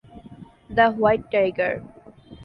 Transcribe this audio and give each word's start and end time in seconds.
The 0.69 0.85
white 0.95 1.21
tiger. 1.31 1.73